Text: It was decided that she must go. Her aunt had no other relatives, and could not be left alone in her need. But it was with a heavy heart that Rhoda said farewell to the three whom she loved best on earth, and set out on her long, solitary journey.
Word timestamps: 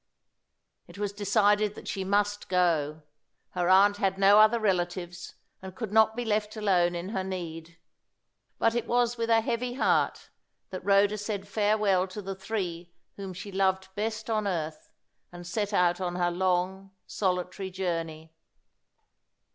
It 0.87 0.97
was 0.97 1.13
decided 1.13 1.75
that 1.75 1.87
she 1.87 2.03
must 2.03 2.49
go. 2.49 3.03
Her 3.51 3.69
aunt 3.69 3.97
had 3.97 4.17
no 4.17 4.39
other 4.39 4.59
relatives, 4.59 5.35
and 5.61 5.75
could 5.75 5.93
not 5.93 6.15
be 6.15 6.25
left 6.25 6.57
alone 6.57 6.95
in 6.95 7.09
her 7.09 7.23
need. 7.23 7.77
But 8.57 8.73
it 8.73 8.87
was 8.87 9.15
with 9.17 9.29
a 9.29 9.41
heavy 9.41 9.75
heart 9.75 10.31
that 10.71 10.83
Rhoda 10.83 11.19
said 11.19 11.47
farewell 11.47 12.07
to 12.07 12.21
the 12.23 12.33
three 12.33 12.95
whom 13.15 13.31
she 13.31 13.51
loved 13.51 13.93
best 13.93 14.27
on 14.27 14.47
earth, 14.47 14.89
and 15.31 15.45
set 15.45 15.71
out 15.71 16.01
on 16.01 16.15
her 16.15 16.31
long, 16.31 16.95
solitary 17.05 17.69
journey. 17.69 18.33